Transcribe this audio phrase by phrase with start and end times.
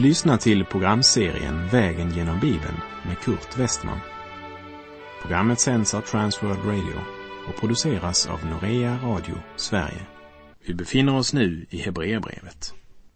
[0.00, 4.00] Du lyssnar till programserien Vägen genom Bibeln med Kurt Westman.
[5.22, 7.00] Programmet sänds av Transworld Radio
[7.48, 10.06] och produceras av Norea Radio Sverige.
[10.66, 12.74] Vi befinner oss nu i Hebreerbrevet.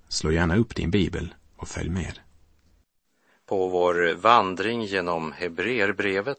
[0.09, 2.19] Slå gärna upp din bibel och följ med.
[3.46, 6.38] På vår vandring genom Hebreerbrevet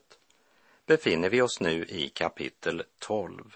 [0.88, 3.55] befinner vi oss nu i kapitel 12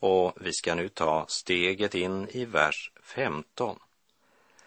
[0.00, 3.76] och vi ska nu ta steget in i vers 15.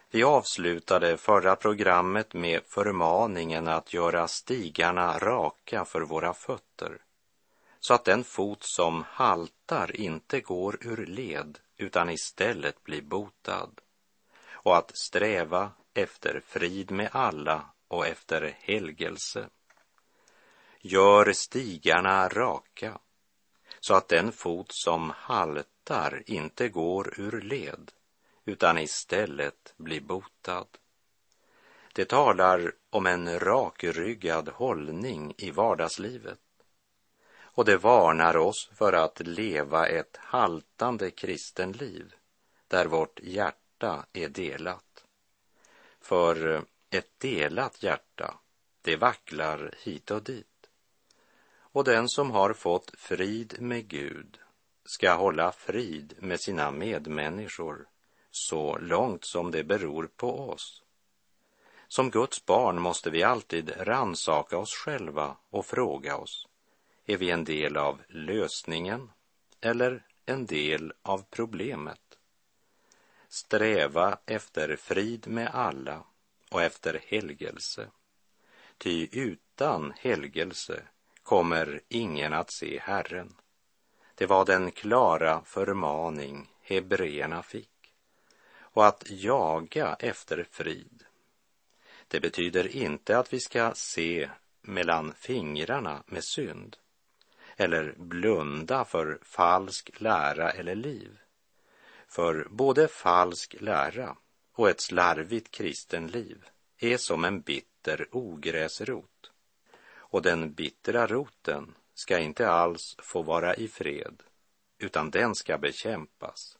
[0.09, 6.97] Vi avslutade förra programmet med förmaningen att göra stigarna raka för våra fötter,
[7.79, 13.81] så att den fot som haltar inte går ur led utan istället blir botad,
[14.49, 19.49] och att sträva efter frid med alla och efter helgelse.
[20.79, 22.99] Gör stigarna raka,
[23.79, 27.91] så att den fot som haltar inte går ur led
[28.47, 30.67] utan istället bli botad.
[31.93, 36.39] Det talar om en rakryggad hållning i vardagslivet
[37.39, 42.13] och det varnar oss för att leva ett haltande kristenliv
[42.67, 45.05] där vårt hjärta är delat.
[46.01, 48.39] För ett delat hjärta,
[48.81, 50.69] det vacklar hit och dit.
[51.57, 54.39] Och den som har fått frid med Gud
[54.85, 57.87] ska hålla frid med sina medmänniskor
[58.37, 60.83] så långt som det beror på oss.
[61.87, 66.47] Som Guds barn måste vi alltid ransaka oss själva och fråga oss,
[67.05, 69.11] är vi en del av lösningen
[69.61, 72.01] eller en del av problemet?
[73.29, 76.03] Sträva efter frid med alla
[76.51, 77.87] och efter helgelse.
[78.77, 80.83] Ty utan helgelse
[81.23, 83.35] kommer ingen att se Herren.
[84.15, 87.76] Det var den klara förmaning hebreerna fick
[88.77, 91.03] och att jaga efter frid.
[92.07, 94.29] Det betyder inte att vi ska se
[94.61, 96.77] mellan fingrarna med synd
[97.55, 101.19] eller blunda för falsk lära eller liv.
[102.07, 104.15] För både falsk lära
[104.53, 106.45] och ett slarvigt kristen liv
[106.77, 109.31] är som en bitter ogräsrot.
[109.89, 114.23] Och den bittra roten ska inte alls få vara i fred,
[114.77, 116.56] utan den ska bekämpas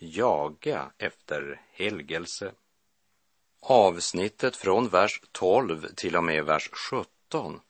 [0.00, 2.52] jaga efter helgelse.
[3.60, 7.60] Avsnittet från vers 12 till och med vers 17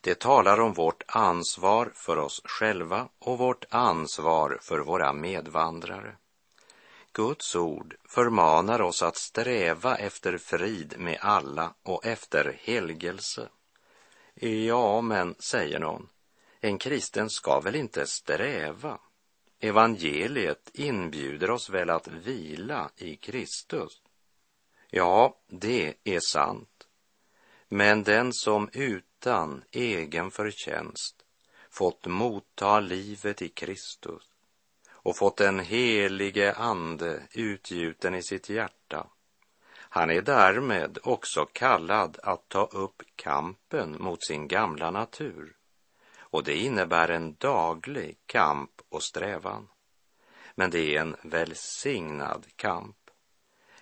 [0.00, 6.16] det talar om vårt ansvar för oss själva och vårt ansvar för våra medvandrare.
[7.12, 13.48] Guds ord förmanar oss att sträva efter frid med alla och efter helgelse.
[14.34, 16.08] Ja, men, säger någon,
[16.60, 18.98] en kristen ska väl inte sträva?
[19.60, 24.02] Evangeliet inbjuder oss väl att vila i Kristus?
[24.90, 26.86] Ja, det är sant.
[27.68, 31.24] Men den som utan egen förtjänst
[31.70, 34.22] fått motta livet i Kristus
[34.90, 39.06] och fått den helige Ande utgjuten i sitt hjärta,
[39.70, 45.57] han är därmed också kallad att ta upp kampen mot sin gamla natur
[46.30, 49.68] och det innebär en daglig kamp och strävan.
[50.54, 52.96] Men det är en välsignad kamp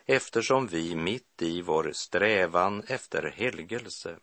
[0.07, 4.17] eftersom vi mitt i vår strävan efter helgelse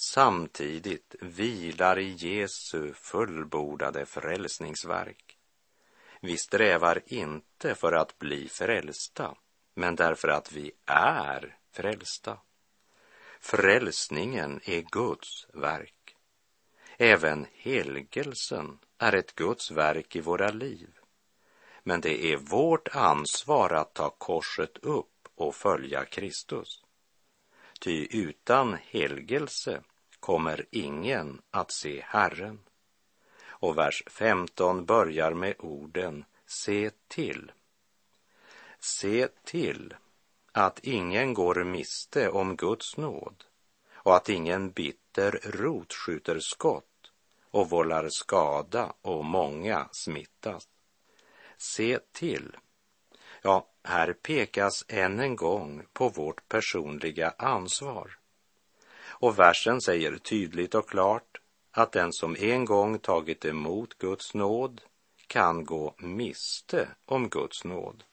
[0.00, 5.36] samtidigt vilar i Jesu fullbordade frälsningsverk.
[6.20, 9.34] Vi strävar inte för att bli frälsta,
[9.74, 12.38] men därför att vi är frälsta.
[13.40, 15.99] Frälsningen är Guds verk.
[17.02, 20.88] Även helgelsen är ett Guds verk i våra liv.
[21.82, 26.84] Men det är vårt ansvar att ta korset upp och följa Kristus.
[27.80, 29.82] Ty utan helgelse
[30.20, 32.58] kommer ingen att se Herren.
[33.42, 37.52] Och vers 15 börjar med orden se till.
[38.78, 39.94] Se till
[40.52, 43.44] att ingen går miste om Guds nåd
[43.92, 46.86] och att ingen bitter rot skjuter skott
[47.50, 50.68] och vållar skada och många smittas.
[51.56, 52.56] Se till.
[53.42, 58.18] Ja, här pekas än en gång på vårt personliga ansvar.
[59.02, 64.80] Och versen säger tydligt och klart att den som en gång tagit emot Guds nåd
[65.26, 68.04] kan gå miste om Guds nåd.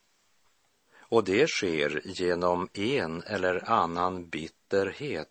[0.99, 5.29] Och det sker genom en eller annan bitterhet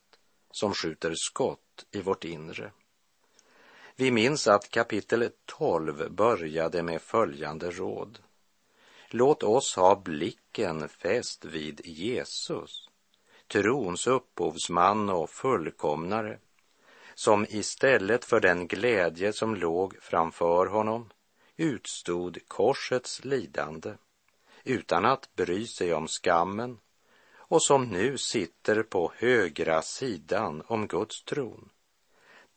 [0.51, 2.73] som skjuter skott i vårt inre.
[3.99, 8.19] Vi minns att kapitel 12 började med följande råd.
[9.11, 12.89] Låt oss ha blicken fäst vid Jesus,
[13.47, 16.39] trons upphovsman och fullkomnare,
[17.15, 21.11] som istället för den glädje som låg framför honom
[21.57, 23.95] utstod korsets lidande
[24.65, 26.79] utan att bry sig om skammen
[27.37, 31.71] och som nu sitter på högra sidan om Guds tron.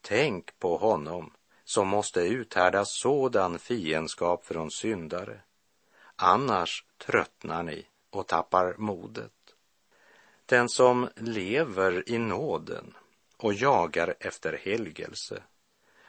[0.01, 5.41] Tänk på honom som måste uthärda sådan fiendskap från syndare.
[6.15, 9.55] Annars tröttnar ni och tappar modet.
[10.45, 12.93] Den som lever i nåden
[13.37, 15.43] och jagar efter helgelse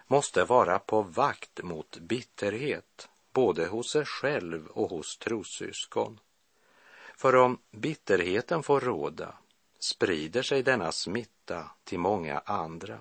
[0.06, 6.20] måste vara på vakt mot bitterhet, både hos sig själv och hos trossyskon.
[7.16, 9.34] För om bitterheten får råda
[9.78, 12.98] sprider sig denna smitta till många andra.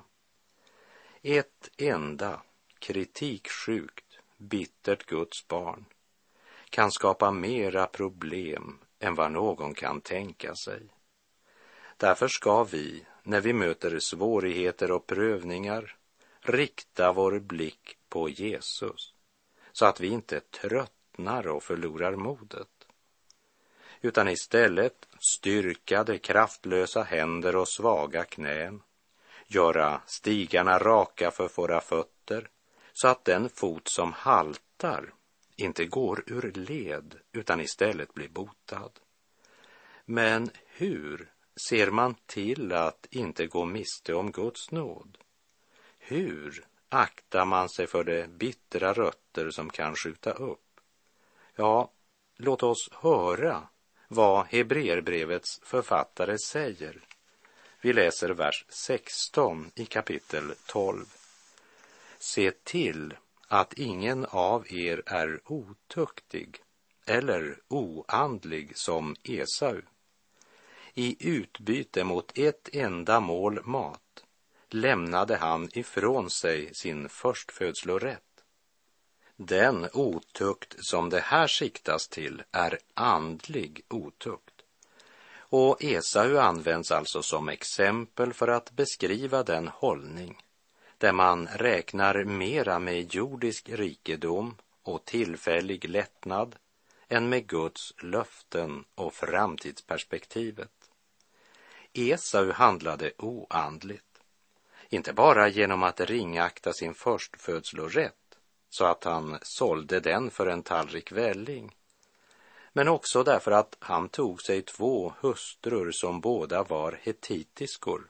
[1.22, 2.42] Ett enda
[2.80, 5.86] kritiksjukt, bittert Guds barn
[6.70, 10.82] kan skapa mera problem än vad någon kan tänka sig.
[11.98, 15.98] Därför ska vi, när vi möter svårigheter och prövningar,
[16.40, 19.14] rikta vår blick på Jesus
[19.72, 22.88] så att vi inte tröttnar och förlorar modet
[24.02, 28.82] utan istället styrka de kraftlösa händer och svaga knän,
[29.50, 32.50] göra stigarna raka för våra fötter
[32.94, 35.14] så att den fot som haltar
[35.56, 38.92] inte går ur led utan istället blir botad.
[40.06, 41.32] Men hur
[41.70, 45.18] ser man till att inte gå miste om Guds nåd?
[45.98, 50.80] Hur aktar man sig för de bittra rötter som kan skjuta upp?
[51.56, 51.92] Ja,
[52.38, 53.68] låt oss höra
[54.08, 57.06] vad Hebreerbrevets författare säger.
[57.82, 61.06] Vi läser vers 16 i kapitel 12.
[62.18, 63.14] Se till
[63.48, 66.62] att ingen av er är otuktig
[67.06, 69.82] eller oandlig som Esau.
[70.94, 74.24] I utbyte mot ett enda mål mat
[74.70, 78.44] lämnade han ifrån sig sin förstfödslorätt.
[79.36, 84.49] Den otukt som det här siktas till är andlig otukt.
[85.50, 90.42] Och Esau används alltså som exempel för att beskriva den hållning
[90.98, 96.56] där man räknar mera med jordisk rikedom och tillfällig lättnad
[97.08, 100.72] än med Guds löften och framtidsperspektivet.
[101.94, 104.22] Esau handlade oandligt,
[104.90, 108.16] inte bara genom att ringakta sin förstfödslorätt
[108.70, 111.76] så att han sålde den för en tallrik välling,
[112.80, 118.10] men också därför att han tog sig två hustrur som båda var hetitiskor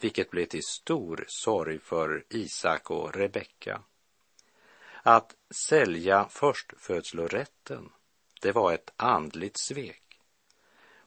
[0.00, 3.82] vilket blev till stor sorg för Isak och Rebecka.
[5.02, 5.34] Att
[5.68, 7.92] sälja förstfödslorätten,
[8.42, 10.20] det var ett andligt svek.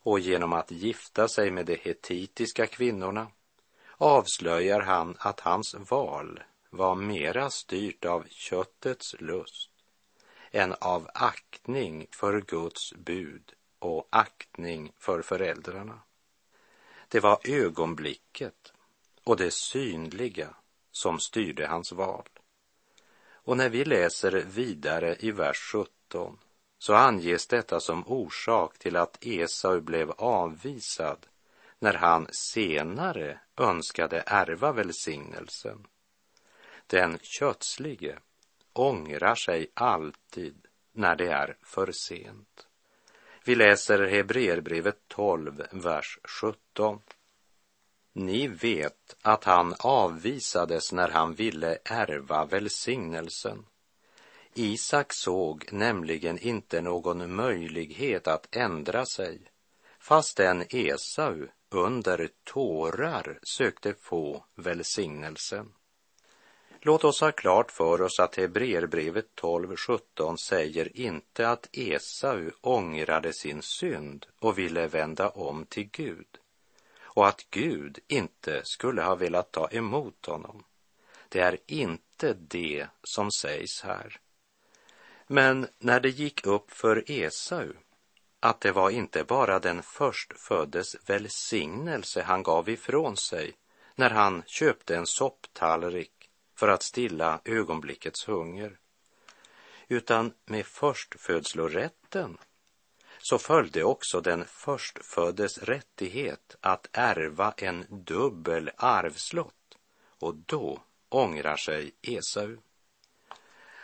[0.04, 3.28] Och genom att gifta sig med de hetitiska kvinnorna
[3.98, 9.77] avslöjar han att hans val var mera styrt av köttets lust
[10.52, 16.00] än av aktning för Guds bud och aktning för föräldrarna.
[17.08, 18.74] Det var ögonblicket
[19.24, 20.56] och det synliga
[20.92, 22.30] som styrde hans val.
[23.30, 26.40] Och när vi läser vidare i vers 17
[26.80, 31.28] så anges detta som orsak till att Esau blev avvisad
[31.80, 35.88] när han senare önskade ärva välsignelsen.
[36.88, 38.20] Den kötslige
[38.80, 42.68] ångrar sig alltid när det är för sent.
[43.44, 47.00] Vi läser Hebreerbrevet 12, vers 17.
[48.14, 53.66] Ni vet att han avvisades när han ville ärva välsignelsen.
[54.54, 59.42] Isak såg nämligen inte någon möjlighet att ändra sig,
[60.00, 65.74] fastän Esau under tårar sökte få välsignelsen.
[66.88, 73.62] Låt oss ha klart för oss att Hebreerbrevet 12.17 säger inte att Esau ångrade sin
[73.62, 76.28] synd och ville vända om till Gud
[77.00, 80.64] och att Gud inte skulle ha velat ta emot honom.
[81.30, 84.20] Det är inte det som sägs här.
[85.28, 87.74] Men när det gick upp för Esau
[88.40, 93.54] att det var inte bara den förstföddes välsignelse han gav ifrån sig
[93.96, 96.17] när han köpte en sopptallrik
[96.58, 98.78] för att stilla ögonblickets hunger,
[99.88, 102.38] utan med förstfödslorätten
[103.20, 109.78] så följde också den förstföddes rättighet att ärva en dubbel arvslott
[110.20, 112.58] och då ångrar sig Esau.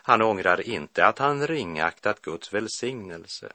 [0.05, 3.53] Han ångrar inte att han ringaktat Guds välsignelse.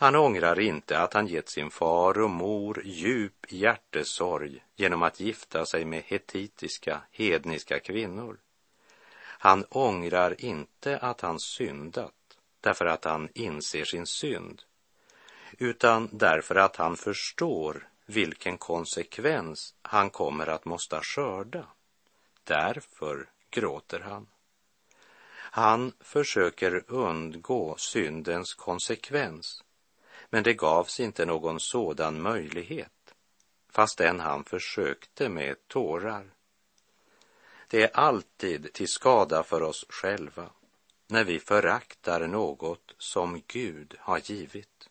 [0.00, 5.66] Han ångrar inte att han gett sin far och mor djup hjärtesorg genom att gifta
[5.66, 8.38] sig med hetitiska, hedniska kvinnor.
[9.20, 12.14] Han ångrar inte att han syndat
[12.60, 14.62] därför att han inser sin synd,
[15.58, 21.66] utan därför att han förstår vilken konsekvens han kommer att måste skörda.
[22.44, 24.26] Därför gråter han.
[25.36, 29.64] Han försöker undgå syndens konsekvens,
[30.30, 33.14] men det gavs inte någon sådan möjlighet,
[33.70, 36.30] fastän han försökte med tårar.
[37.68, 40.50] Det är alltid till skada för oss själva
[41.06, 44.88] när vi föraktar något som Gud har givit.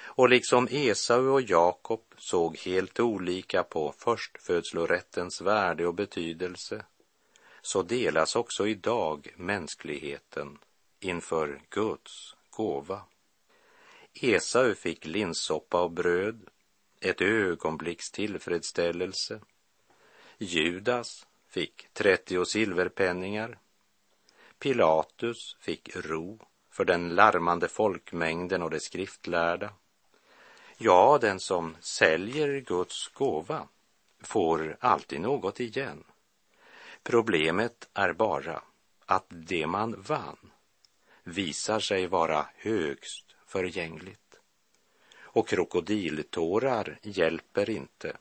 [0.00, 6.84] Och liksom Esau och Jakob såg helt olika på förstfödslorättens värde och betydelse
[7.62, 10.58] så delas också idag mänskligheten
[11.00, 13.02] inför Guds gåva.
[14.14, 16.48] Esau fick linssoppa och bröd,
[17.00, 19.40] ett ögonblicks tillfredsställelse.
[20.38, 23.58] Judas fick 30 silverpenningar.
[24.58, 26.38] Pilatus fick ro
[26.70, 29.72] för den larmande folkmängden och de skriftlärda.
[30.76, 33.68] Ja, den som säljer Guds gåva
[34.20, 36.04] får alltid något igen.
[37.02, 38.62] Problemet är bara
[39.06, 40.50] att det man vann
[41.24, 44.40] visar sig vara högst förgängligt.
[45.18, 48.16] Och krokodiltårar hjälper inte,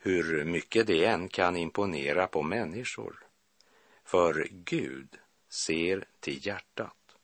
[0.00, 3.26] hur mycket det än kan imponera på människor.
[4.04, 5.18] För Gud
[5.48, 7.16] ser till hjärtat.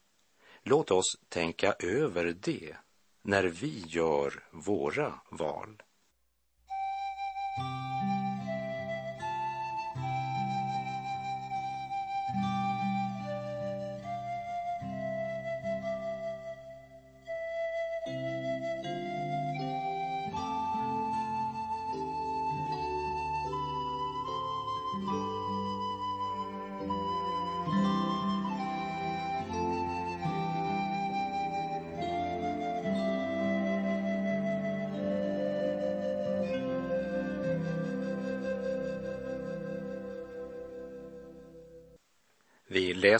[0.62, 2.76] Låt oss tänka över det
[3.22, 5.82] när vi gör våra val.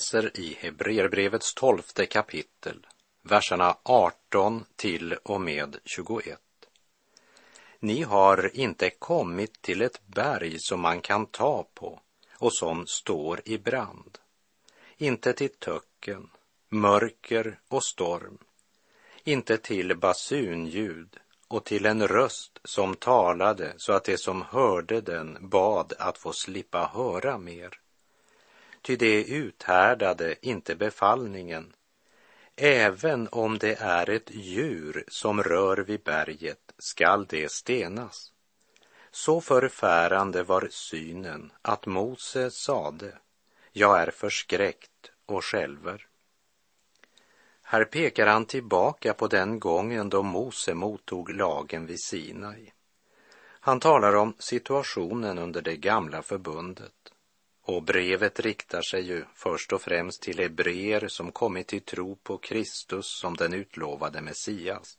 [0.00, 2.86] Läser i Hebreerbrevets tolfte kapitel,
[3.22, 6.38] verserna 18 till och med 21.
[7.80, 12.00] Ni har inte kommit till ett berg som man kan ta på
[12.38, 14.18] och som står i brand,
[14.96, 16.30] inte till töcken,
[16.68, 18.38] mörker och storm,
[19.24, 21.16] inte till basunljud
[21.48, 26.32] och till en röst som talade så att de som hörde den bad att få
[26.32, 27.79] slippa höra mer
[28.82, 31.72] ty det uthärdade inte befallningen,
[32.56, 38.32] även om det är ett djur som rör vid berget skall det stenas.
[39.10, 43.18] Så förfärande var synen att Mose sade,
[43.72, 46.06] jag är förskräckt och skälver.
[47.62, 52.72] Här pekar han tillbaka på den gången då Mose mottog lagen vid Sinai.
[53.62, 56.99] Han talar om situationen under det gamla förbundet
[57.76, 62.38] och brevet riktar sig ju först och främst till hebreer som kommit till tro på
[62.38, 64.98] Kristus som den utlovade Messias.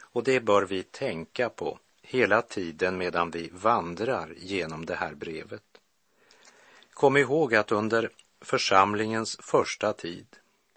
[0.00, 5.62] Och det bör vi tänka på hela tiden medan vi vandrar genom det här brevet.
[6.90, 8.10] Kom ihåg att under
[8.40, 10.26] församlingens första tid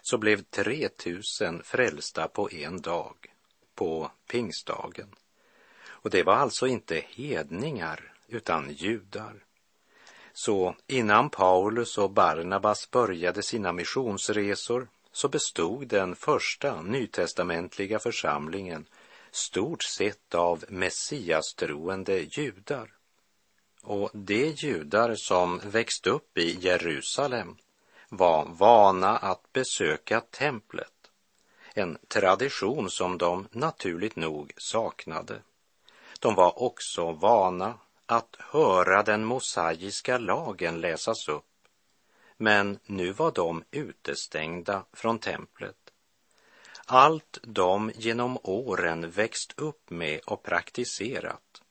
[0.02, 3.16] så blev 3000 frälsta på en dag,
[3.74, 5.08] på pingstdagen.
[5.86, 9.45] Och det var alltså inte hedningar utan judar.
[10.38, 18.86] Så innan Paulus och Barnabas började sina missionsresor så bestod den första nytestamentliga församlingen
[19.30, 22.92] stort sett av messiastroende judar.
[23.82, 27.56] Och de judar som växt upp i Jerusalem
[28.08, 31.10] var vana att besöka templet,
[31.74, 35.42] en tradition som de naturligt nog saknade.
[36.20, 37.74] De var också vana
[38.06, 41.44] att höra den mosaiska lagen läsas upp,
[42.36, 45.76] men nu var de utestängda från templet.
[46.86, 51.62] Allt de genom åren växt upp med och praktiserat,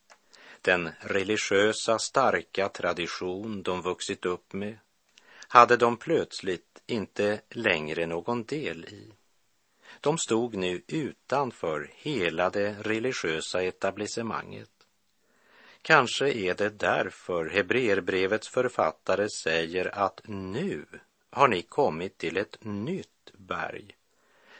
[0.61, 4.77] den religiösa starka tradition de vuxit upp med,
[5.47, 9.13] hade de plötsligt inte längre någon del i.
[10.01, 14.74] De stod nu utanför hela det religiösa etablissemanget.
[15.87, 20.85] Kanske är det därför Hebreerbrevets författare säger att nu
[21.29, 23.97] har ni kommit till ett nytt berg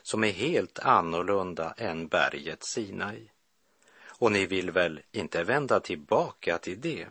[0.02, 3.32] som är helt annorlunda än berget Sinai.
[4.08, 7.08] Och ni vill väl inte vända tillbaka till det?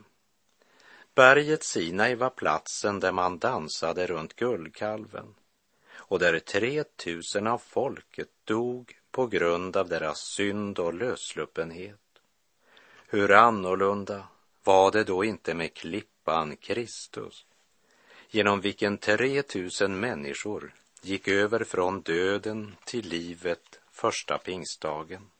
[1.14, 5.34] Berget Sinai var platsen där man dansade runt guldkalven
[5.92, 12.03] och där 3000 av folket dog på grund av deras synd och lösluppenhet.
[13.14, 14.24] Hur annorlunda
[14.64, 17.46] var det då inte med klippan Kristus,
[18.30, 25.30] genom vilken 3000 människor gick över från döden till livet första pingstdagen.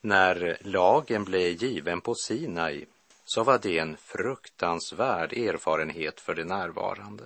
[0.00, 2.86] När lagen blev given på Sinai
[3.24, 7.24] så var det en fruktansvärd erfarenhet för de närvarande.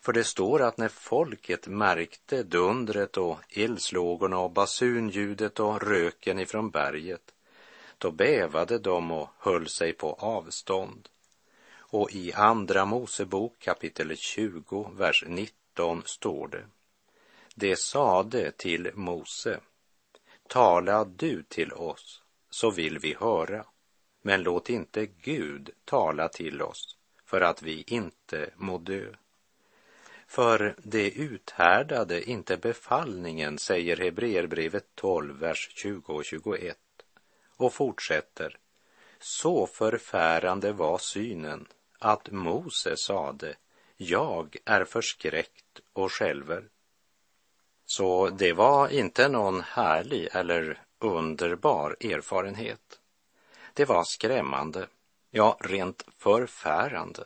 [0.00, 6.70] För det står att när folket märkte dundret och eldslågorna och basunljudet och röken ifrån
[6.70, 7.32] berget,
[7.98, 11.08] då bävade de och höll sig på avstånd.
[11.90, 16.64] Och i Andra Mosebok kapitel 20, vers 19 står det.
[17.54, 19.60] Det sade till Mose,
[20.48, 23.64] tala du till oss, så vill vi höra,
[24.22, 29.14] men låt inte Gud tala till oss, för att vi inte må dö.
[30.26, 36.78] För det uthärdade inte befallningen, säger Hebreerbrevet 12, vers 20 och 21
[37.58, 38.56] och fortsätter.
[39.18, 43.56] Så förfärande var synen att Mose sade,
[43.96, 46.64] jag är förskräckt och skälver.
[47.86, 53.00] Så det var inte någon härlig eller underbar erfarenhet.
[53.74, 54.86] Det var skrämmande,
[55.30, 57.24] ja, rent förfärande.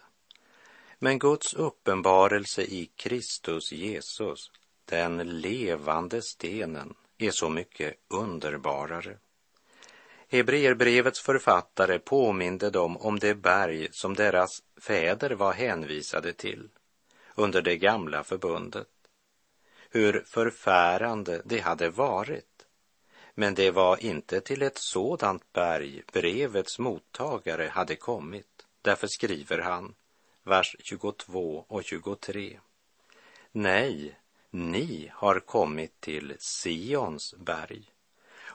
[0.98, 4.50] Men Guds uppenbarelse i Kristus Jesus,
[4.84, 9.18] den levande stenen, är så mycket underbarare.
[10.32, 16.68] Hebreerbrevets författare påminde dem om det berg som deras fäder var hänvisade till
[17.35, 18.88] under det gamla förbundet.
[19.90, 22.66] Hur förfärande det hade varit.
[23.35, 28.66] Men det var inte till ett sådant berg brevets mottagare hade kommit.
[28.83, 29.94] Därför skriver han,
[30.42, 32.61] vers 22 och 23.
[33.52, 34.18] Nej,
[34.50, 37.91] ni har kommit till Sions berg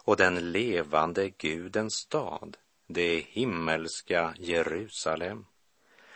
[0.08, 5.46] och den levande Gudens stad, det himmelska Jerusalem,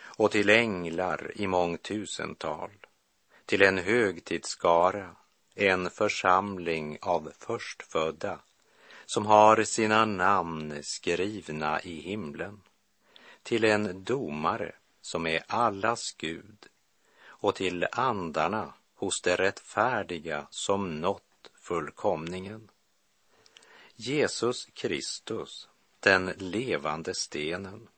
[0.00, 2.70] och till änglar i mångtusental,
[3.46, 5.16] till en högtidsskara,
[5.54, 8.38] en församling av förstfödda
[9.06, 12.60] som har sina namn skrivna i himlen,
[13.42, 16.66] till en domare som är allas Gud
[17.24, 22.68] och till andarna hos de rättfärdiga som nått fullkomningen.
[23.96, 25.68] Jesus Kristus,
[26.00, 27.88] den levande stenen,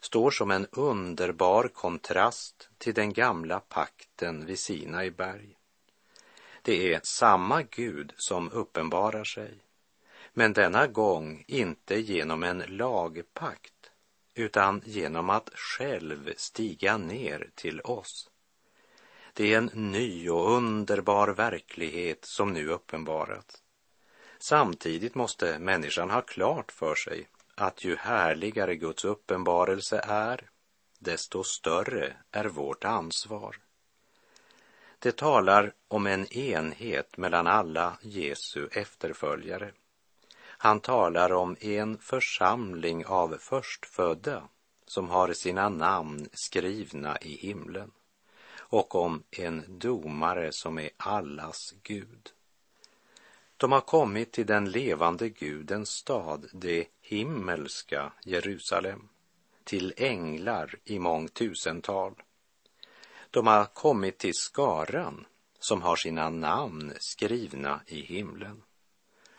[0.00, 5.58] står som en underbar kontrast till den gamla pakten vid Sinai berg.
[6.62, 9.58] Det är samma Gud som uppenbarar sig,
[10.32, 13.90] men denna gång inte genom en lagpakt,
[14.34, 18.30] utan genom att själv stiga ner till oss.
[19.32, 23.62] Det är en ny och underbar verklighet som nu uppenbarats.
[24.38, 30.50] Samtidigt måste människan ha klart för sig att ju härligare Guds uppenbarelse är,
[30.98, 33.56] desto större är vårt ansvar.
[34.98, 39.72] Det talar om en enhet mellan alla Jesu efterföljare.
[40.38, 44.48] Han talar om en församling av förstfödda
[44.86, 47.90] som har sina namn skrivna i himlen
[48.58, 52.35] och om en domare som är allas Gud.
[53.56, 59.08] De har kommit till den levande Gudens stad, det himmelska Jerusalem,
[59.64, 62.14] till änglar i mångtusental.
[63.30, 65.26] De har kommit till skaran
[65.58, 68.62] som har sina namn skrivna i himlen.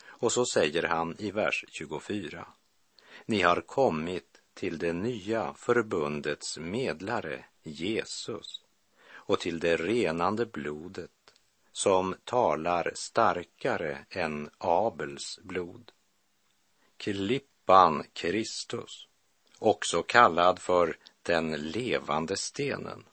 [0.04, 2.46] Och så säger han i vers 24.
[3.26, 8.62] Ni har kommit till det nya förbundets medlare, Jesus,
[9.10, 11.10] och till det renande blodet
[11.78, 15.92] som talar starkare än Abels blod.
[16.96, 19.06] Klippan Kristus,
[19.58, 23.04] också kallad för den levande stenen.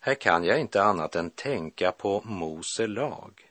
[0.00, 3.50] Här kan jag inte annat än tänka på Mose lag,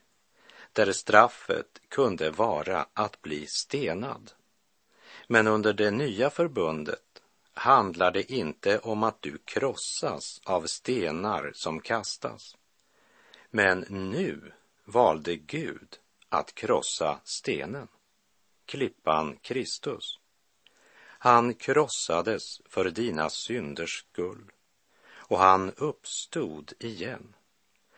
[0.72, 4.32] där straffet kunde vara att bli stenad.
[5.26, 7.22] Men under det nya förbundet
[7.54, 12.56] handlar det inte om att du krossas av stenar som kastas
[13.50, 14.52] men nu
[14.84, 17.88] valde Gud att krossa stenen,
[18.66, 20.18] klippan Kristus.
[21.18, 24.52] Han krossades för dina synders skull
[25.08, 27.34] och han uppstod igen.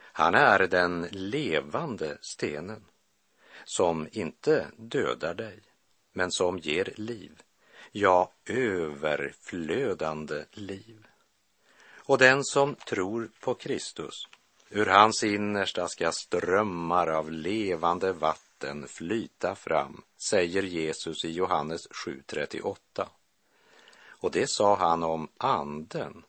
[0.01, 2.85] Han är den levande stenen
[3.65, 5.61] som inte dödar dig,
[6.13, 7.43] men som ger liv,
[7.93, 11.07] ja, överflödande liv.
[11.97, 14.29] Och den som tror på Kristus,
[14.71, 23.07] ur hans innersta ska strömmar av levande vatten flyta fram, säger Jesus i Johannes 7.38.
[24.09, 26.25] Och det sa han om anden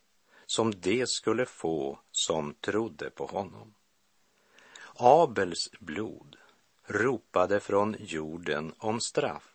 [0.46, 3.74] som det skulle få som trodde på honom.
[4.96, 6.36] Abels blod
[6.86, 9.50] ropade från jorden om straff.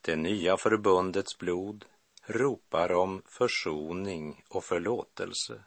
[0.00, 1.84] Det nya förbundets blod
[2.26, 5.64] ropar om försoning och förlåtelse.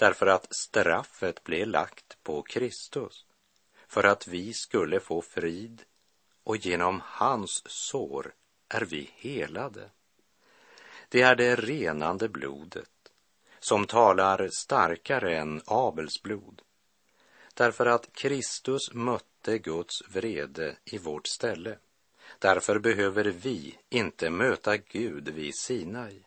[0.00, 3.24] Därför att straffet blev lagt på Kristus
[3.88, 5.82] för att vi skulle få frid
[6.44, 8.34] och genom hans sår
[8.68, 9.90] är vi helade.
[11.08, 13.12] Det är det renande blodet
[13.58, 16.62] som talar starkare än Abels blod.
[17.54, 21.78] Därför att Kristus mötte Guds vrede i vårt ställe.
[22.38, 26.22] Därför behöver vi inte möta Gud vid Sinai,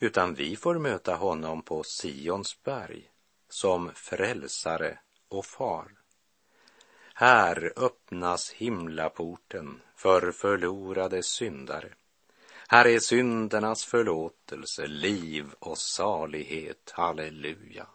[0.00, 3.10] utan vi får möta honom på Sions berg
[3.48, 5.90] som frälsare och far.
[7.14, 11.94] Här öppnas himlaporten för förlorade syndare
[12.68, 16.92] här är syndernas förlåtelse, liv och salighet.
[16.94, 17.86] Halleluja.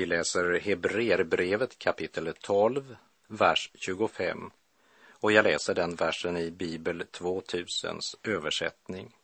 [0.00, 2.96] Vi läser Hebreerbrevet kapitel 12,
[3.28, 4.50] vers 25.
[5.10, 9.16] Och jag läser den versen i Bibel 2000s översättning.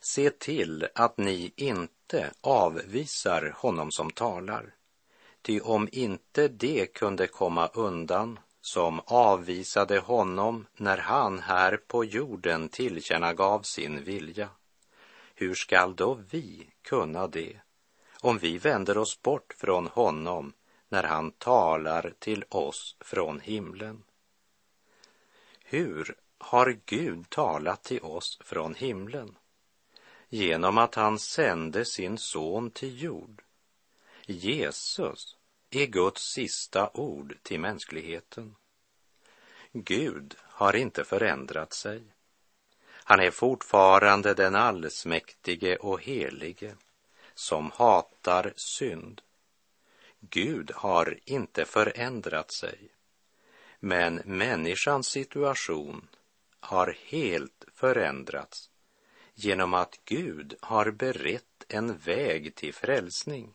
[0.00, 4.74] Se till att ni inte avvisar honom som talar.
[5.42, 12.68] Ty om inte det kunde komma undan som avvisade honom när han här på jorden
[12.68, 14.48] tillkännagav sin vilja,
[15.34, 17.56] hur skall då vi kunna det
[18.20, 20.52] om vi vänder oss bort från honom
[20.88, 24.02] när han talar till oss från himlen.
[25.64, 29.36] Hur har Gud talat till oss från himlen?
[30.28, 33.42] Genom att han sände sin son till jord.
[34.26, 35.36] Jesus
[35.70, 38.54] är Guds sista ord till mänskligheten.
[39.72, 42.02] Gud har inte förändrat sig.
[42.88, 46.76] Han är fortfarande den allsmäktige och helige
[47.36, 49.22] som hatar synd.
[50.20, 52.88] Gud har inte förändrat sig,
[53.80, 56.08] men människans situation
[56.60, 58.70] har helt förändrats
[59.34, 63.54] genom att Gud har berett en väg till frälsning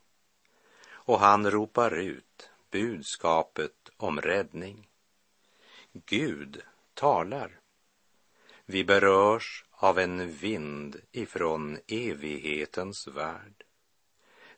[0.90, 4.88] och han ropar ut budskapet om räddning.
[5.94, 6.62] Gud
[6.94, 7.60] talar.
[8.66, 13.64] Vi berörs av en vind ifrån evighetens värld.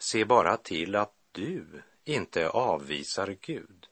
[0.03, 3.87] Se bara till att du inte avvisar Gud.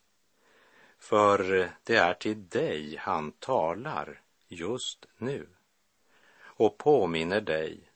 [0.99, 5.47] För det är till dig han talar just nu
[6.41, 7.91] och påminner dig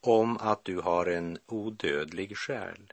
[0.00, 2.92] om att du har en odödlig själ.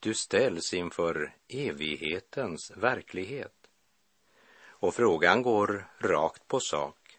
[0.00, 3.68] Du ställs inför evighetens verklighet.
[4.66, 7.18] Och frågan går rakt på sak.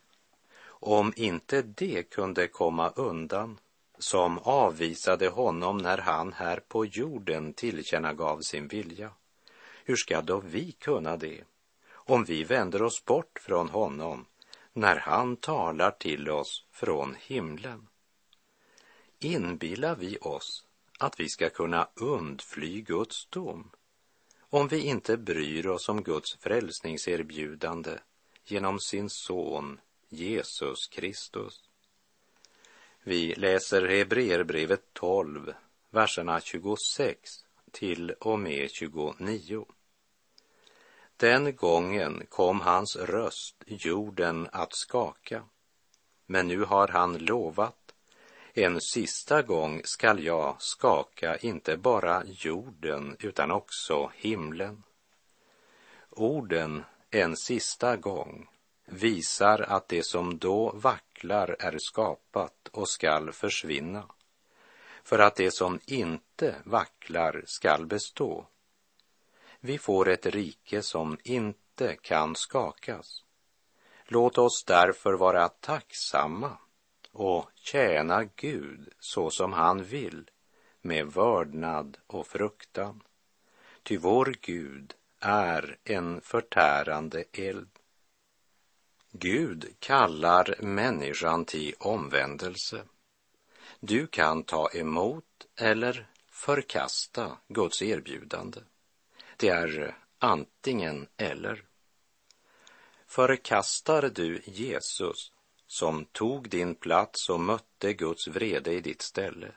[0.68, 3.60] Om inte det kunde komma undan
[3.98, 9.12] som avvisade honom när han här på jorden tillkännagav sin vilja.
[9.84, 11.44] Hur ska då vi kunna det
[11.94, 14.26] om vi vänder oss bort från honom
[14.74, 17.88] när han talar till oss från himlen?
[19.20, 20.66] Inbillar vi oss
[21.00, 23.72] att vi ska kunna undfly Guds dom
[24.50, 28.00] om vi inte bryr oss om Guds frälsningserbjudande
[28.46, 29.80] genom sin son
[30.10, 31.64] Jesus Kristus?
[33.08, 35.54] Vi läser Hebreerbrevet 12,
[35.90, 37.30] verserna 26
[37.72, 39.66] till och med 29.
[41.18, 45.44] Den gången kom hans röst jorden att skaka,
[46.26, 47.94] men nu har han lovat,
[48.54, 54.84] en sista gång skall jag skaka inte bara jorden utan också himlen.
[56.10, 58.50] Orden en sista gång
[58.86, 64.06] visar att det som då vacklar är skapat och skall försvinna,
[65.04, 68.48] för att det som inte vacklar skall bestå.
[69.60, 73.24] Vi får ett rike som inte kan skakas.
[74.08, 76.58] Låt oss därför vara tacksamma
[77.12, 80.30] och tjäna Gud så som han vill,
[80.82, 83.04] med vördnad och fruktan.
[83.84, 87.75] Ty vår Gud är en förtärande eld.
[89.20, 92.84] Gud kallar människan till omvändelse.
[93.80, 98.60] Du kan ta emot eller förkasta Guds erbjudande.
[99.38, 101.64] Det är antingen eller.
[103.08, 105.32] Förkastar du Jesus
[105.68, 109.52] som tog din plats och mötte Guds vrede i ditt ställe,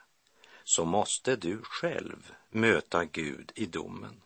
[0.64, 4.22] så måste du själv möta Gud i domen.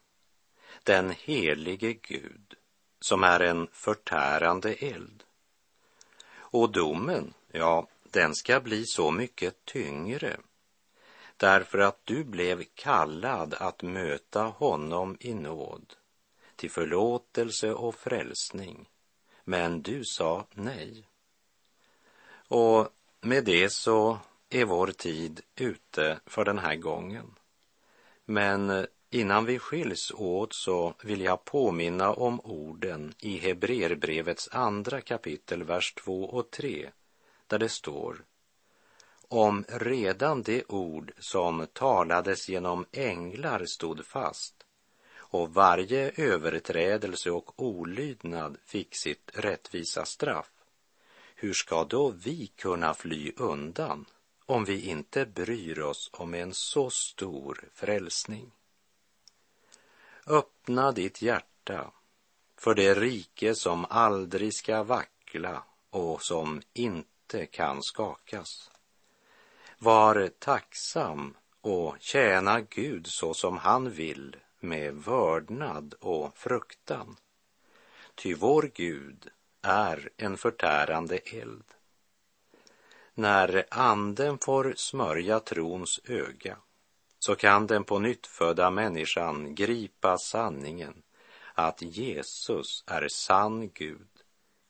[0.82, 2.54] Den helige Gud
[3.02, 5.22] som är en förtärande eld.
[6.34, 10.36] Och domen, ja, den ska bli så mycket tyngre
[11.42, 15.94] därför att du blev kallad att möta honom i nåd
[16.56, 18.88] till förlåtelse och frälsning,
[19.44, 21.08] men du sa nej.
[22.48, 22.88] Och
[23.20, 24.18] med det så
[24.50, 27.34] är vår tid ute för den här gången.
[28.24, 35.64] Men innan vi skiljs åt så vill jag påminna om orden i Hebreerbrevets andra kapitel,
[35.64, 36.90] vers 2 och 3,
[37.46, 38.24] där det står
[39.32, 44.54] om redan det ord som talades genom änglar stod fast
[45.16, 50.50] och varje överträdelse och olydnad fick sitt rättvisa straff,
[51.34, 54.04] hur ska då vi kunna fly undan
[54.46, 58.50] om vi inte bryr oss om en så stor frälsning?
[60.26, 61.92] Öppna ditt hjärta
[62.56, 68.70] för det rike som aldrig ska vackla och som inte kan skakas.
[69.78, 77.16] Var tacksam och tjäna Gud så som han vill med vördnad och fruktan.
[78.14, 79.28] Ty vår Gud
[79.62, 81.64] är en förtärande eld.
[83.14, 86.56] När anden får smörja trons öga
[87.24, 91.02] så kan den på nyttfödda människan gripa sanningen
[91.54, 94.08] att Jesus är sann Gud,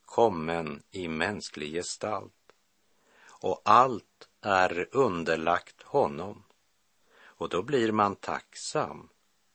[0.05, 2.53] kommen i mänsklig gestalt.
[3.29, 6.45] Och allt är underlagt honom.
[7.23, 9.09] Och då blir man tacksam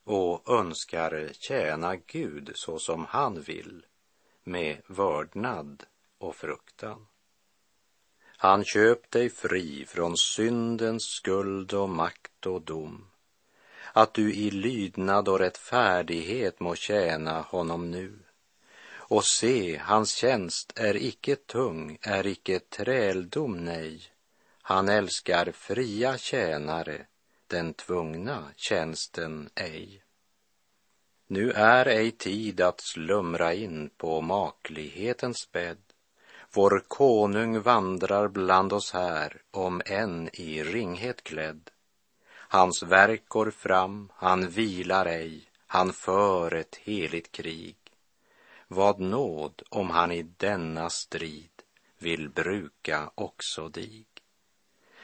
[0.04, 3.86] och önskar tjäna Gud så som han vill
[4.44, 5.84] med vördnad
[6.18, 7.08] och fruktan.
[8.40, 13.06] Han köpt dig fri från syndens skuld och makt och dom,
[13.94, 18.20] att du i lydnad och rättfärdighet må tjäna honom nu.
[19.10, 24.02] Och se, hans tjänst är icke tung, är icke träldom, nej.
[24.62, 27.06] Han älskar fria tjänare,
[27.48, 30.04] den tvungna tjänsten ej.
[31.28, 35.84] Nu är ej tid att slumra in på maklighetens bädd.
[36.54, 41.70] Vår konung vandrar bland oss här, om än i ringhet klädd.
[42.50, 47.76] Hans verk går fram, han vilar ej, han för ett heligt krig.
[48.68, 51.50] Vad nåd om han i denna strid
[51.98, 54.06] vill bruka också dig.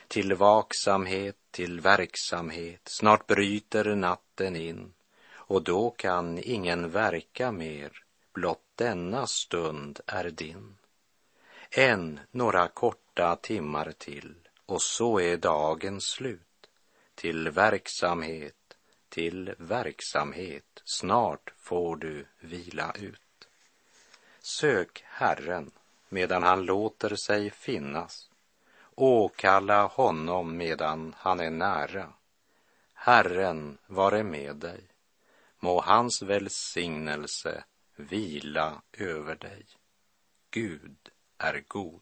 [0.08, 4.94] Till vaksamhet, till verksamhet, snart bryter natten in
[5.32, 7.92] och då kan ingen verka mer,
[8.34, 10.78] blott denna stund är din.
[11.72, 16.53] Än några korta timmar till och så är dagen slut.
[17.16, 18.78] Till verksamhet,
[19.10, 23.48] till verksamhet, snart får du vila ut.
[24.40, 25.72] Sök Herren
[26.10, 28.30] medan han låter sig finnas.
[28.96, 32.14] Åkalla honom medan han är nära.
[32.94, 34.84] Herren vare med dig.
[35.60, 37.64] Må hans välsignelse
[37.96, 39.66] vila över dig.
[40.52, 42.02] Gud är god.